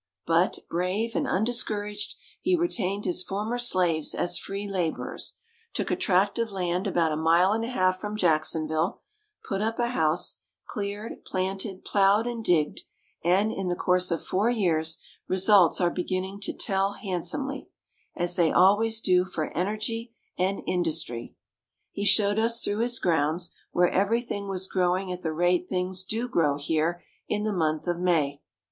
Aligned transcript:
But, 0.25 0.57
brave 0.67 1.13
and 1.15 1.27
undiscouraged, 1.27 2.15
he 2.41 2.55
retained 2.55 3.05
his 3.05 3.21
former 3.21 3.59
slaves 3.59 4.15
as 4.15 4.35
free 4.39 4.67
laborers; 4.67 5.33
took 5.75 5.91
a 5.91 5.95
tract 5.95 6.39
of 6.39 6.51
land 6.51 6.87
about 6.87 7.11
a 7.11 7.15
mile 7.15 7.51
and 7.51 7.63
a 7.63 7.67
half 7.67 7.99
from 7.99 8.17
Jacksonville; 8.17 9.01
put 9.47 9.61
up 9.61 9.77
a 9.77 9.89
house; 9.89 10.37
cleared, 10.65 11.23
planted, 11.23 11.85
ploughed, 11.85 12.25
and 12.25 12.43
digged: 12.43 12.81
and, 13.23 13.51
in 13.51 13.67
the 13.67 13.75
course 13.75 14.09
of 14.09 14.25
four 14.25 14.49
years, 14.49 14.97
results 15.27 15.79
are 15.79 15.91
beginning 15.91 16.39
to 16.39 16.51
tell 16.53 16.93
handsomely, 16.93 17.69
as 18.15 18.35
they 18.35 18.51
always 18.51 19.01
do 19.01 19.23
for 19.23 19.55
energy 19.55 20.15
and 20.35 20.63
industry. 20.65 21.35
He 21.91 22.05
showed 22.05 22.39
us 22.39 22.63
through 22.63 22.79
his 22.79 22.97
grounds, 22.97 23.51
where 23.71 23.89
every 23.91 24.23
thing 24.23 24.47
was 24.49 24.65
growing 24.65 25.11
at 25.11 25.21
the 25.21 25.31
rate 25.31 25.69
things 25.69 26.03
do 26.03 26.27
grow 26.27 26.57
here 26.57 27.03
in 27.27 27.43
the 27.43 27.53
month 27.53 27.85
of 27.85 27.99
May. 27.99 28.41